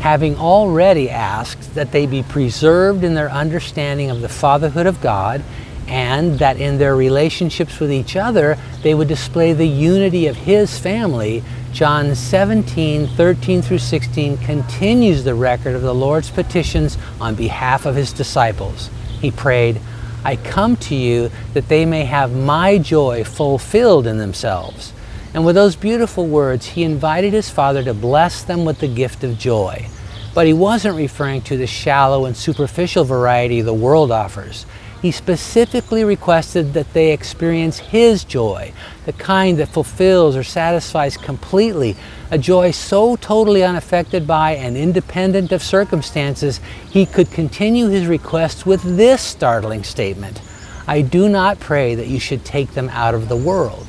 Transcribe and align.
having 0.00 0.36
already 0.36 1.10
asked 1.10 1.74
that 1.74 1.92
they 1.92 2.06
be 2.06 2.22
preserved 2.22 3.04
in 3.04 3.14
their 3.14 3.30
understanding 3.30 4.10
of 4.10 4.20
the 4.20 4.28
fatherhood 4.28 4.86
of 4.86 5.00
God 5.00 5.42
and 5.88 6.38
that 6.38 6.56
in 6.56 6.78
their 6.78 6.96
relationships 6.96 7.80
with 7.80 7.92
each 7.92 8.16
other 8.16 8.56
they 8.82 8.94
would 8.94 9.08
display 9.08 9.52
the 9.52 9.66
unity 9.66 10.26
of 10.26 10.36
His 10.36 10.78
family, 10.78 11.42
John 11.72 12.14
17, 12.14 13.08
13 13.08 13.62
through 13.62 13.78
16 13.78 14.38
continues 14.38 15.24
the 15.24 15.34
record 15.34 15.74
of 15.74 15.82
the 15.82 15.94
Lord's 15.94 16.30
petitions 16.30 16.96
on 17.20 17.34
behalf 17.34 17.84
of 17.84 17.94
His 17.94 18.12
disciples. 18.12 18.88
He 19.20 19.30
prayed, 19.30 19.80
I 20.24 20.36
come 20.36 20.76
to 20.76 20.94
you 20.94 21.30
that 21.54 21.68
they 21.68 21.84
may 21.84 22.04
have 22.04 22.34
my 22.34 22.78
joy 22.78 23.24
fulfilled 23.24 24.06
in 24.06 24.18
themselves. 24.18 24.92
And 25.32 25.44
with 25.44 25.54
those 25.54 25.76
beautiful 25.76 26.26
words, 26.26 26.66
he 26.66 26.82
invited 26.82 27.32
his 27.32 27.50
Father 27.50 27.82
to 27.84 27.94
bless 27.94 28.42
them 28.42 28.64
with 28.64 28.80
the 28.80 28.88
gift 28.88 29.24
of 29.24 29.38
joy. 29.38 29.86
But 30.34 30.46
he 30.46 30.52
wasn't 30.52 30.96
referring 30.96 31.42
to 31.42 31.56
the 31.56 31.66
shallow 31.66 32.24
and 32.24 32.36
superficial 32.36 33.04
variety 33.04 33.62
the 33.62 33.74
world 33.74 34.10
offers 34.10 34.66
he 35.00 35.10
specifically 35.10 36.04
requested 36.04 36.74
that 36.74 36.92
they 36.92 37.12
experience 37.12 37.78
His 37.78 38.22
joy, 38.24 38.72
the 39.06 39.12
kind 39.14 39.58
that 39.58 39.68
fulfills 39.68 40.36
or 40.36 40.42
satisfies 40.42 41.16
completely, 41.16 41.96
a 42.30 42.36
joy 42.36 42.70
so 42.70 43.16
totally 43.16 43.64
unaffected 43.64 44.26
by 44.26 44.52
and 44.52 44.76
independent 44.76 45.52
of 45.52 45.62
circumstances, 45.62 46.60
he 46.90 47.06
could 47.06 47.30
continue 47.30 47.88
his 47.88 48.06
requests 48.06 48.66
with 48.66 48.82
this 48.82 49.22
startling 49.22 49.84
statement 49.84 50.42
I 50.86 51.02
do 51.02 51.28
not 51.28 51.60
pray 51.60 51.94
that 51.94 52.08
you 52.08 52.18
should 52.18 52.44
take 52.44 52.72
them 52.72 52.88
out 52.88 53.14
of 53.14 53.28
the 53.28 53.36
world. 53.36 53.86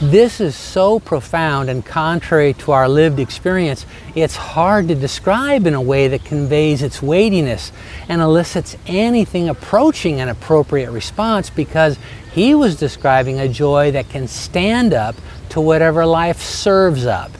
This 0.00 0.40
is 0.40 0.56
so 0.56 0.98
profound 0.98 1.70
and 1.70 1.84
contrary 1.84 2.54
to 2.54 2.72
our 2.72 2.88
lived 2.88 3.20
experience, 3.20 3.86
it's 4.16 4.34
hard 4.34 4.88
to 4.88 4.94
describe 4.94 5.66
in 5.66 5.74
a 5.74 5.80
way 5.80 6.08
that 6.08 6.24
conveys 6.24 6.82
its 6.82 7.00
weightiness 7.00 7.70
and 8.08 8.20
elicits 8.20 8.76
anything 8.86 9.48
approaching 9.48 10.20
an 10.20 10.28
appropriate 10.28 10.90
response 10.90 11.50
because 11.50 11.98
he 12.32 12.54
was 12.54 12.76
describing 12.76 13.38
a 13.38 13.48
joy 13.48 13.92
that 13.92 14.08
can 14.08 14.26
stand 14.26 14.92
up 14.92 15.14
to 15.50 15.60
whatever 15.60 16.04
life 16.04 16.40
serves 16.40 17.06
up. 17.06 17.30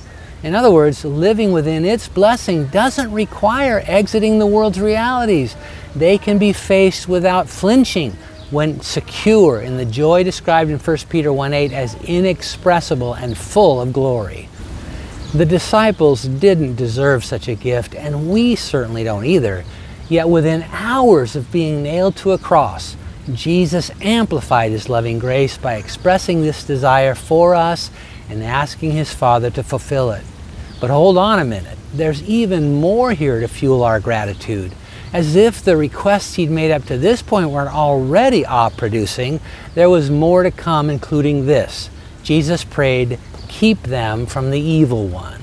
In 0.43 0.55
other 0.55 0.71
words, 0.71 1.05
living 1.05 1.53
within 1.53 1.85
its 1.85 2.09
blessing 2.09 2.67
doesn't 2.67 3.13
require 3.13 3.83
exiting 3.87 4.39
the 4.39 4.47
world's 4.47 4.81
realities. 4.81 5.57
They 5.95 6.19
can 6.19 6.39
be 6.39 6.53
faced 6.53 7.09
without 7.09 7.49
flinching, 7.49 8.17
when 8.53 8.81
secure 8.83 9.61
in 9.63 9.79
the 9.79 9.85
joy 9.85 10.23
described 10.23 10.71
in 10.71 10.79
1 10.79 11.09
Peter 11.09 11.33
1:8 11.33 11.73
as 11.73 11.97
inexpressible 12.05 13.15
and 13.15 13.37
full 13.37 13.81
of 13.81 13.93
glory. 13.93 14.49
The 15.33 15.47
disciples 15.47 16.25
didn't 16.25 16.77
deserve 16.77 17.25
such 17.25 17.49
a 17.49 17.55
gift, 17.55 17.95
and 17.95 18.29
we 18.29 18.55
certainly 18.55 19.03
don't 19.03 19.25
either. 19.25 19.65
Yet 20.11 20.29
within 20.29 20.67
hours 20.71 21.35
of 21.35 21.51
being 21.51 21.83
nailed 21.83 22.17
to 22.17 22.33
a 22.33 22.39
cross, 22.39 22.97
Jesus 23.33 23.91
amplified 24.03 24.73
his 24.73 24.91
loving 24.91 25.19
grace 25.19 25.57
by 25.57 25.77
expressing 25.77 26.43
this 26.43 26.65
desire 26.65 27.15
for 27.15 27.55
us 27.55 27.91
and 28.29 28.43
asking 28.43 28.91
his 28.91 29.15
Father 29.15 29.49
to 29.51 29.63
fulfill 29.63 30.11
it. 30.11 30.25
But 30.79 30.91
hold 30.91 31.17
on 31.17 31.39
a 31.39 31.45
minute. 31.45 31.79
There's 31.95 32.23
even 32.25 32.81
more 32.81 33.13
here 33.13 33.41
to 33.41 33.49
fuel 33.49 33.83
our 33.83 34.01
gratitude 34.01 34.73
as 35.13 35.37
if 35.37 35.63
the 35.63 35.77
requests 35.77 36.35
he'd 36.35 36.51
made 36.51 36.71
up 36.71 36.85
to 36.87 36.97
this 36.97 37.23
point 37.23 37.51
weren't 37.51 37.75
already 37.75 38.45
awe 38.47 38.71
producing, 38.71 39.41
there 39.75 39.91
was 39.91 40.11
more 40.11 40.43
to 40.43 40.51
come, 40.51 40.89
including 40.89 41.47
this. 41.47 41.91
Jesus 42.23 42.65
prayed, 42.65 43.19
Keep 43.49 43.83
them 43.83 44.27
from 44.27 44.51
the 44.51 44.61
evil 44.61 45.07
one. 45.07 45.41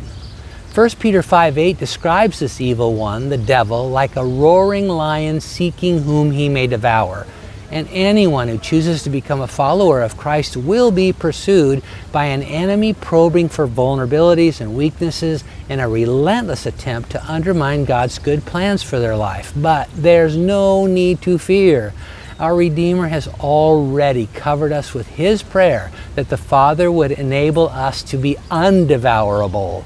1 0.73 0.89
Peter 0.99 1.21
5 1.21 1.57
8 1.57 1.77
describes 1.77 2.39
this 2.39 2.61
evil 2.61 2.93
one, 2.95 3.29
the 3.29 3.37
devil, 3.37 3.89
like 3.89 4.15
a 4.15 4.25
roaring 4.25 4.87
lion 4.87 5.39
seeking 5.41 6.03
whom 6.03 6.31
he 6.31 6.47
may 6.49 6.67
devour 6.67 7.25
and 7.71 7.87
anyone 7.91 8.47
who 8.47 8.57
chooses 8.57 9.03
to 9.03 9.09
become 9.09 9.41
a 9.41 9.47
follower 9.47 10.01
of 10.01 10.17
Christ 10.17 10.57
will 10.57 10.91
be 10.91 11.13
pursued 11.13 11.83
by 12.11 12.25
an 12.25 12.41
enemy 12.41 12.93
probing 12.93 13.49
for 13.49 13.67
vulnerabilities 13.67 14.59
and 14.59 14.75
weaknesses 14.75 15.43
in 15.67 15.79
a 15.79 15.87
relentless 15.87 16.65
attempt 16.65 17.11
to 17.11 17.31
undermine 17.31 17.85
God's 17.85 18.17
good 18.17 18.45
plans 18.45 18.81
for 18.81 18.99
their 18.99 19.15
life. 19.15 19.53
But 19.55 19.89
there's 19.93 20.35
no 20.35 20.85
need 20.87 21.21
to 21.23 21.37
fear. 21.37 21.93
Our 22.39 22.55
Redeemer 22.55 23.09
has 23.09 23.27
already 23.27 24.29
covered 24.33 24.71
us 24.71 24.93
with 24.93 25.07
His 25.07 25.43
prayer 25.43 25.91
that 26.15 26.29
the 26.29 26.37
Father 26.37 26.89
would 26.89 27.11
enable 27.11 27.67
us 27.67 28.01
to 28.03 28.17
be 28.17 28.35
undevourable. 28.49 29.83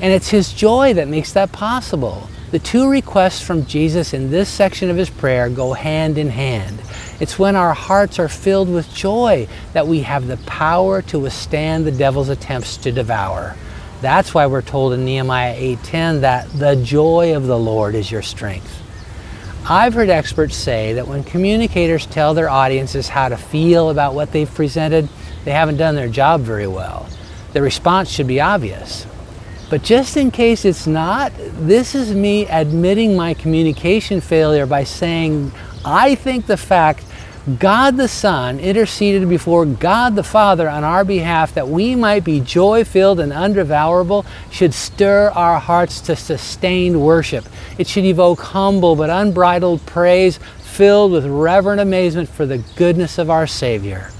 And 0.00 0.12
it's 0.12 0.30
His 0.30 0.52
joy 0.52 0.94
that 0.94 1.06
makes 1.06 1.32
that 1.32 1.52
possible. 1.52 2.28
The 2.50 2.58
two 2.58 2.90
requests 2.90 3.40
from 3.40 3.64
Jesus 3.66 4.12
in 4.12 4.30
this 4.30 4.48
section 4.48 4.90
of 4.90 4.96
His 4.96 5.10
prayer 5.10 5.48
go 5.48 5.74
hand 5.74 6.18
in 6.18 6.28
hand. 6.28 6.80
It's 7.22 7.38
when 7.38 7.54
our 7.54 7.72
hearts 7.72 8.18
are 8.18 8.28
filled 8.28 8.68
with 8.68 8.92
joy 8.92 9.46
that 9.74 9.86
we 9.86 10.00
have 10.00 10.26
the 10.26 10.38
power 10.38 11.02
to 11.02 11.20
withstand 11.20 11.86
the 11.86 11.92
devil's 11.92 12.28
attempts 12.28 12.76
to 12.78 12.90
devour. 12.90 13.54
That's 14.00 14.34
why 14.34 14.46
we're 14.46 14.60
told 14.60 14.92
in 14.92 15.04
Nehemiah 15.04 15.54
8:10 15.56 16.22
that 16.22 16.50
the 16.50 16.74
joy 16.74 17.36
of 17.36 17.46
the 17.46 17.56
Lord 17.56 17.94
is 17.94 18.10
your 18.10 18.22
strength. 18.22 18.82
I've 19.70 19.94
heard 19.94 20.10
experts 20.10 20.56
say 20.56 20.94
that 20.94 21.06
when 21.06 21.22
communicators 21.22 22.06
tell 22.06 22.34
their 22.34 22.50
audiences 22.50 23.10
how 23.10 23.28
to 23.28 23.36
feel 23.36 23.90
about 23.90 24.14
what 24.14 24.32
they've 24.32 24.52
presented, 24.52 25.08
they 25.44 25.52
haven't 25.52 25.76
done 25.76 25.94
their 25.94 26.08
job 26.08 26.40
very 26.40 26.66
well. 26.66 27.06
The 27.52 27.62
response 27.62 28.10
should 28.10 28.26
be 28.26 28.40
obvious. 28.40 29.06
But 29.70 29.84
just 29.84 30.16
in 30.16 30.32
case 30.32 30.64
it's 30.64 30.88
not, 30.88 31.32
this 31.38 31.94
is 31.94 32.16
me 32.16 32.48
admitting 32.48 33.14
my 33.14 33.32
communication 33.32 34.20
failure 34.20 34.66
by 34.66 34.82
saying, 34.82 35.52
I 35.84 36.16
think 36.16 36.46
the 36.46 36.56
fact 36.56 37.04
God 37.58 37.96
the 37.96 38.06
Son 38.06 38.60
interceded 38.60 39.28
before 39.28 39.66
God 39.66 40.14
the 40.14 40.22
Father 40.22 40.68
on 40.68 40.84
our 40.84 41.04
behalf 41.04 41.54
that 41.54 41.66
we 41.66 41.96
might 41.96 42.22
be 42.22 42.38
joy 42.38 42.84
filled 42.84 43.18
and 43.18 43.32
undevourable 43.32 44.24
should 44.52 44.72
stir 44.72 45.28
our 45.30 45.58
hearts 45.58 46.00
to 46.02 46.14
sustained 46.14 47.04
worship. 47.04 47.44
It 47.78 47.88
should 47.88 48.04
evoke 48.04 48.40
humble 48.40 48.94
but 48.94 49.10
unbridled 49.10 49.84
praise 49.86 50.38
filled 50.60 51.10
with 51.10 51.26
reverent 51.26 51.80
amazement 51.80 52.28
for 52.28 52.46
the 52.46 52.58
goodness 52.76 53.18
of 53.18 53.28
our 53.28 53.48
Savior. 53.48 54.12